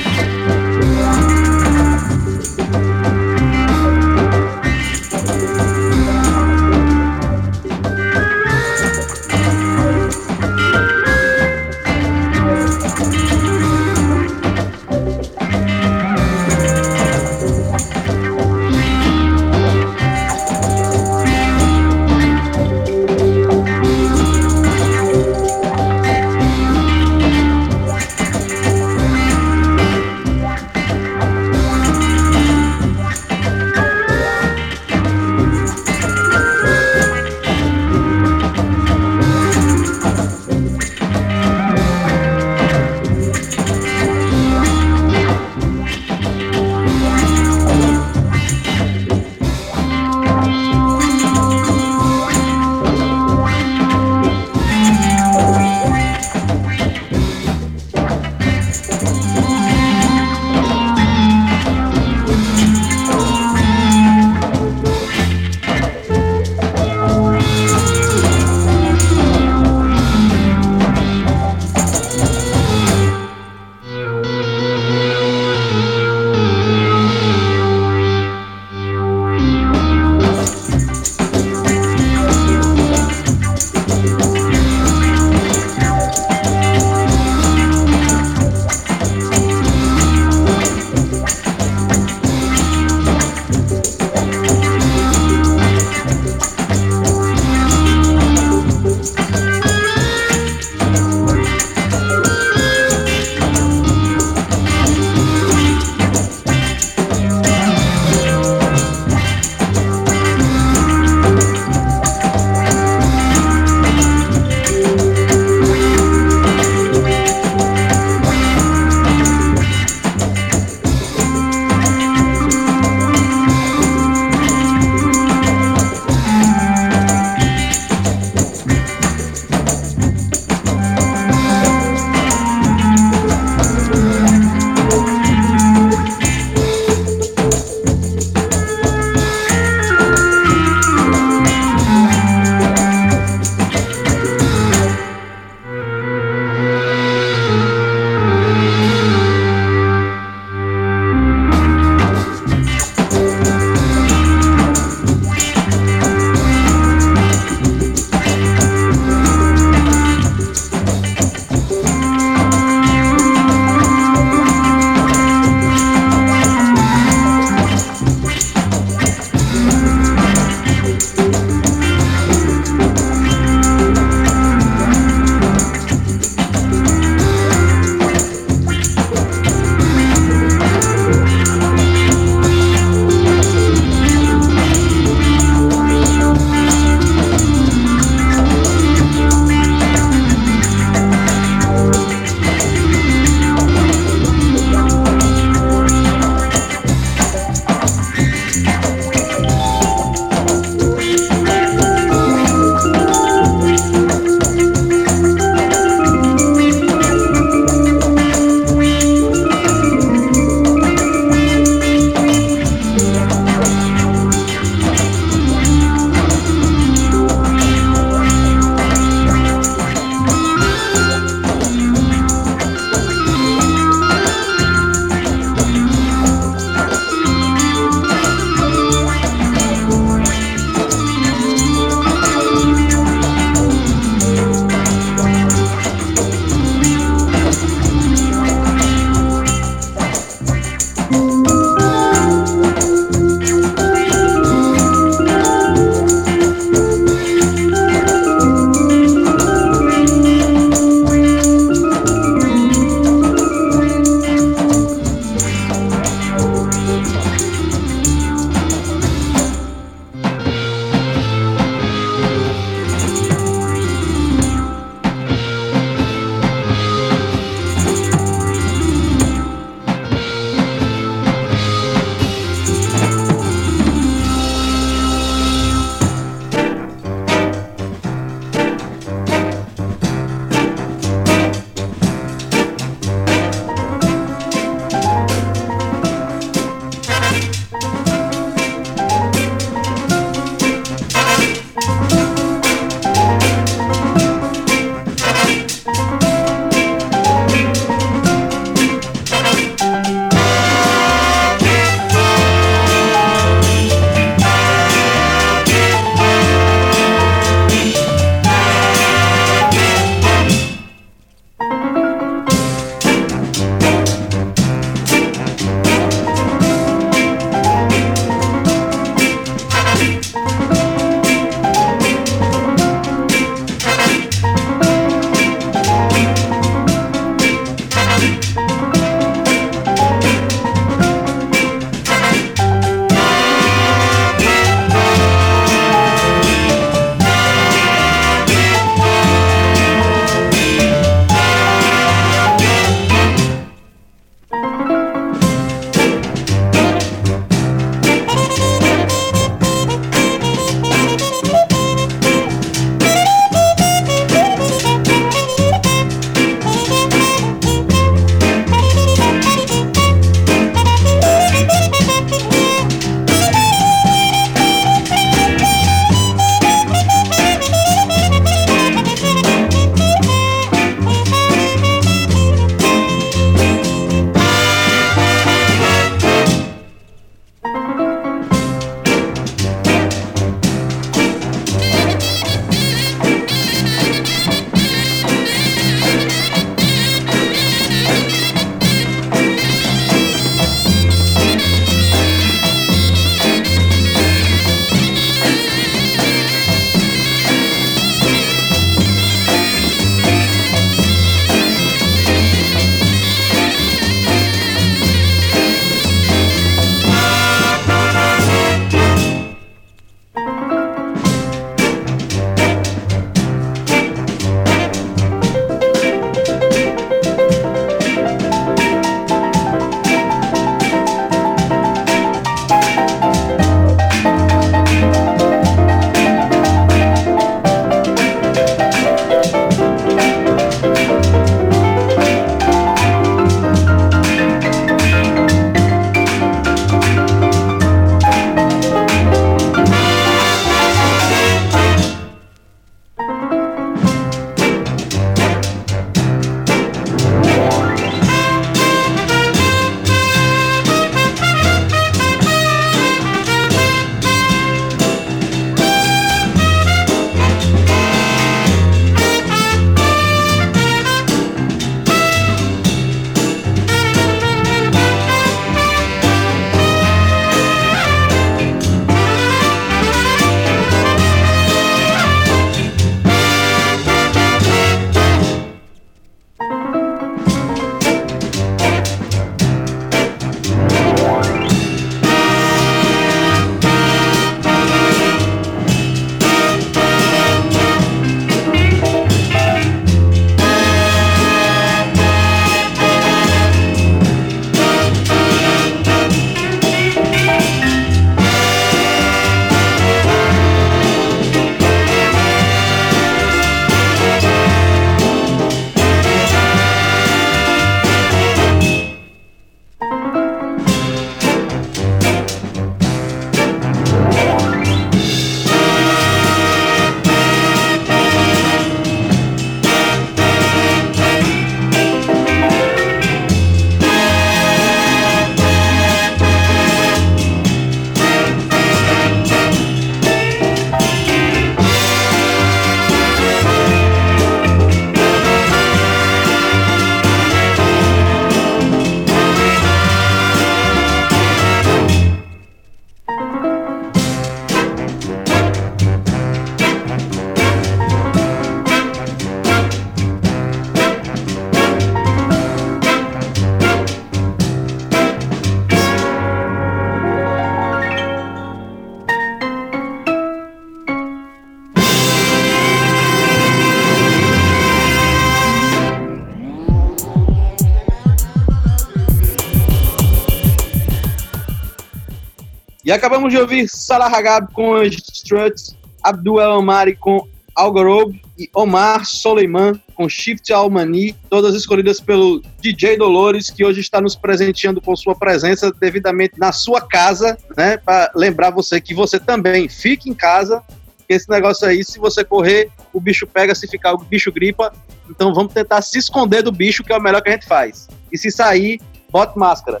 [573.04, 579.24] E acabamos de ouvir Salah Hagab com Struts, Abdul El Omari com Algarob e Omar
[579.24, 585.16] Soleiman com Shift Almani, todas escolhidas pelo DJ Dolores, que hoje está nos presenteando com
[585.16, 587.96] sua presença devidamente na sua casa, né?
[587.96, 590.82] Para lembrar você que você também fique em casa,
[591.26, 594.92] que esse negócio aí, se você correr, o bicho pega, se ficar, o bicho gripa.
[595.28, 598.08] Então vamos tentar se esconder do bicho, que é o melhor que a gente faz.
[598.30, 599.00] E se sair,
[599.30, 600.00] bote máscara.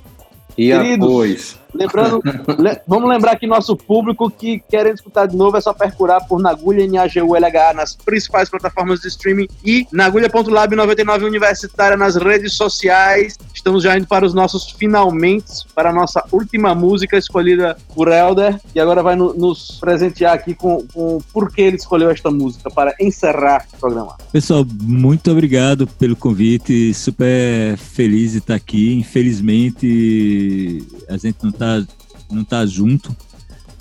[0.56, 1.61] E Queridos, depois?
[1.74, 2.20] Lembrando,
[2.58, 6.40] le, vamos lembrar que nosso público que querem escutar de novo é só percurar por
[6.40, 13.38] Nagulha NAGULH nas principais plataformas de streaming e Nagulha.lab 99 Universitária nas redes sociais.
[13.54, 18.60] Estamos já indo para os nossos finalmente, para a nossa última música escolhida por Elder,
[18.74, 22.70] e agora vai no, nos presentear aqui com, com por que ele escolheu esta música
[22.70, 24.16] para encerrar o programa.
[24.32, 28.94] Pessoal, muito obrigado pelo convite, super feliz de estar aqui.
[28.94, 31.82] Infelizmente, a gente não está tá,
[32.30, 33.14] não tá junto.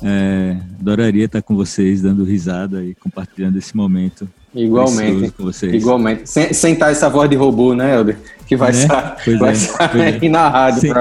[0.04, 4.28] É, adoraria estar com vocês, dando risada e compartilhando esse momento.
[4.54, 5.32] Igualmente.
[5.32, 5.74] Com vocês.
[5.74, 6.30] Igualmente.
[6.30, 8.18] Sem, sem estar essa voz de robô, né, Helder?
[8.46, 9.38] Que vai é?
[9.38, 9.54] vai
[10.02, 10.30] é, aqui é.
[10.30, 10.92] na rádio.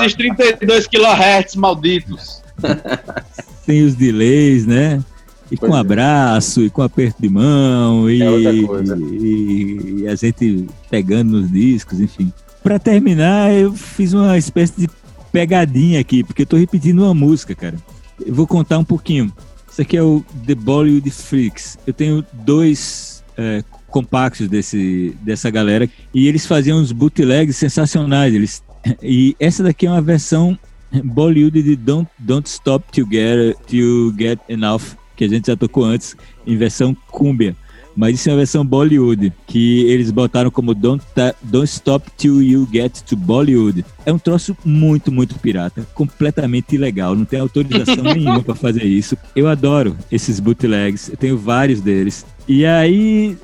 [0.00, 2.42] Esses 32 kHz malditos.
[3.64, 5.02] Sem os delays, né?
[5.50, 5.80] E pois com é.
[5.80, 12.00] abraço, e com aperto de mão, e, é e, e a gente pegando nos discos,
[12.00, 12.32] enfim.
[12.62, 14.88] Para terminar, eu fiz uma espécie de
[15.32, 17.76] pegadinha aqui, porque eu tô repetindo uma música, cara.
[18.24, 19.32] Eu vou contar um pouquinho.
[19.70, 21.78] Isso aqui é o The Bollywood Freaks.
[21.86, 28.34] Eu tenho dois é, compactos desse, dessa galera e eles faziam uns bootlegs sensacionais.
[28.34, 28.62] Eles,
[29.02, 30.58] e essa daqui é uma versão
[31.04, 35.84] Bollywood de Don't, Don't Stop to Get, to Get Enough, que a gente já tocou
[35.84, 36.16] antes,
[36.46, 37.56] em versão cúmbia
[37.96, 41.04] mas isso é uma versão Bollywood, que eles botaram como Don't,
[41.42, 43.84] Don't Stop Till You Get to Bollywood.
[44.06, 49.16] É um troço muito, muito pirata, completamente ilegal, não tem autorização nenhuma para fazer isso.
[49.34, 52.24] Eu adoro esses bootlegs, eu tenho vários deles.
[52.48, 53.36] E aí,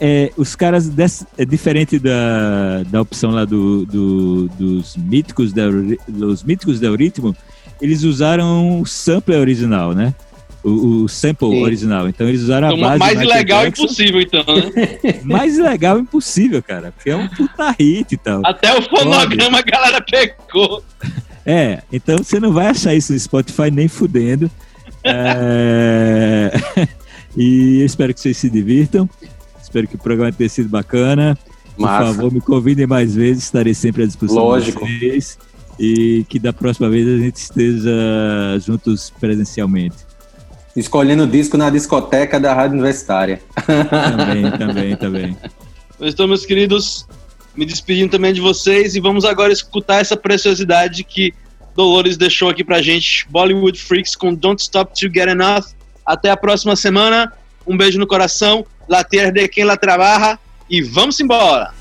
[0.00, 5.64] é, os caras, desse, é diferente da, da opção lá do, do, dos míticos da,
[6.08, 7.36] dos míticos da ritmo,
[7.80, 10.14] eles usaram o sample original, né?
[10.62, 11.62] O, o sample Sim.
[11.62, 12.08] original.
[12.08, 12.98] Então eles usaram a então, base.
[12.98, 13.84] Mais legal Jackson.
[13.84, 15.20] impossível, então, né?
[15.24, 16.92] mais legal impossível, cara.
[16.92, 18.42] Porque é um puta hit e tal.
[18.44, 20.82] Até o fonograma a galera pegou.
[21.44, 24.50] É, então você não vai achar isso no Spotify nem fudendo.
[25.02, 26.52] É...
[27.36, 29.08] e eu espero que vocês se divirtam.
[29.60, 31.38] Espero que o programa tenha sido bacana.
[31.76, 32.12] Por Massa.
[32.12, 34.84] favor, me convidem mais vezes, estarei sempre à disposição Lógico.
[34.86, 35.38] de vocês.
[35.78, 37.90] E que da próxima vez a gente esteja
[38.58, 40.09] juntos presencialmente
[40.76, 43.40] escolhendo disco na discoteca da Rádio Universitária.
[43.66, 45.36] Também, também, também.
[46.00, 47.06] Então, meus queridos,
[47.56, 51.34] me despedindo também de vocês e vamos agora escutar essa preciosidade que
[51.74, 53.26] Dolores deixou aqui pra gente.
[53.28, 55.66] Bollywood Freaks com Don't Stop To Get Enough.
[56.04, 57.32] Até a próxima semana.
[57.66, 58.66] Um beijo no coração.
[58.88, 60.38] La tierra de quem la trabaja.
[60.68, 61.72] E vamos embora.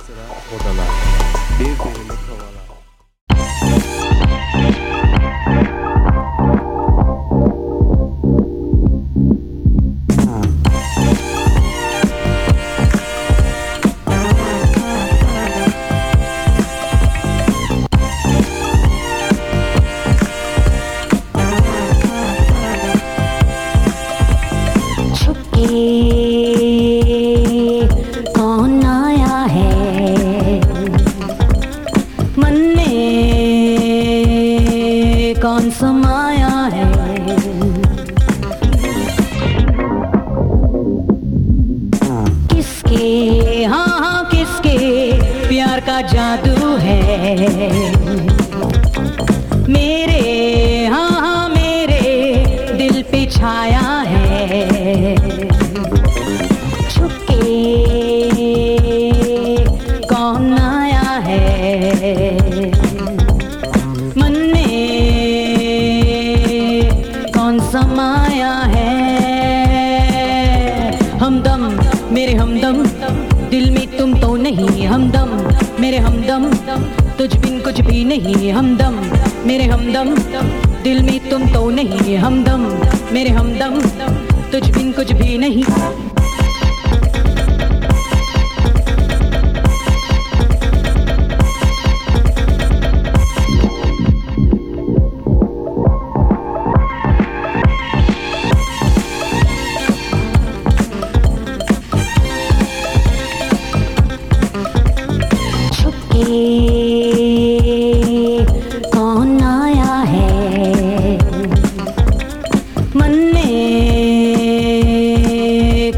[77.18, 78.96] तुझ बिन कुछ भी नहीं है हमदम।
[79.48, 80.16] मेरे हमदम,
[80.84, 82.62] दिल में तुम तो नहीं है हमदम।
[83.14, 83.82] मेरे हमदम,
[84.52, 85.64] तुझ बिन कुछ भी नहीं।
[113.00, 113.50] मन में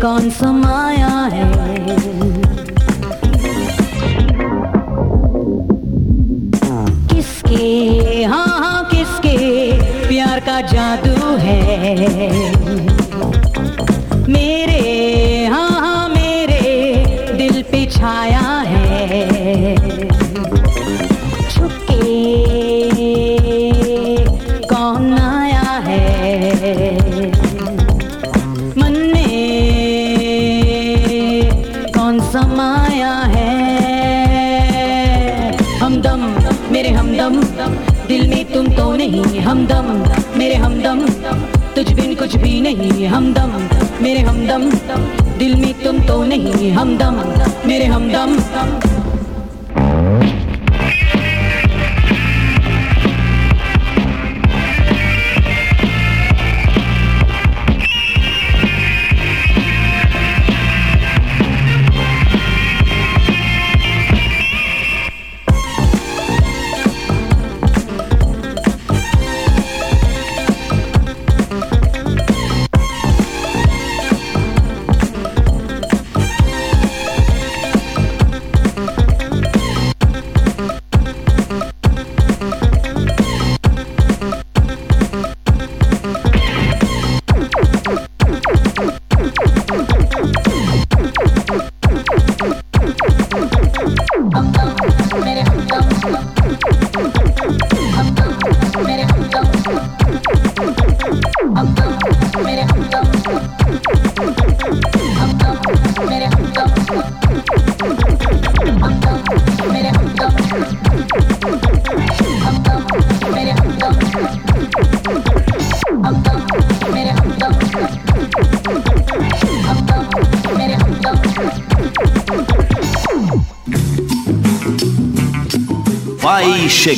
[0.02, 1.50] कौन समाया है?
[7.14, 8.24] किसके?
[8.24, 9.38] हाँ हाँ किसके?
[10.08, 12.91] प्यार का जादू है।
[39.62, 41.02] हमदम, मेरे हमदम,
[41.76, 43.52] तुझ बिन कुछ भी नहीं, हमदम,
[44.02, 44.70] मेरे हमदम,
[45.38, 47.22] दिल में तुम तो नहीं, हमदम,
[47.68, 48.91] मेरे हमदम।